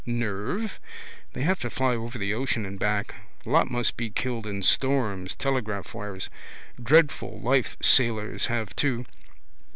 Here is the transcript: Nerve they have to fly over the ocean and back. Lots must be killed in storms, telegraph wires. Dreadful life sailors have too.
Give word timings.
Nerve 0.03 0.79
they 1.33 1.43
have 1.43 1.59
to 1.59 1.69
fly 1.69 1.95
over 1.95 2.17
the 2.17 2.33
ocean 2.33 2.65
and 2.65 2.79
back. 2.79 3.13
Lots 3.45 3.69
must 3.69 3.97
be 3.97 4.09
killed 4.09 4.47
in 4.47 4.63
storms, 4.63 5.35
telegraph 5.35 5.93
wires. 5.93 6.27
Dreadful 6.81 7.39
life 7.39 7.77
sailors 7.83 8.47
have 8.47 8.75
too. 8.75 9.05